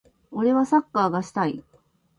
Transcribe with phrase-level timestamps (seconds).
[0.31, 1.63] 俺はサッカーがしたい。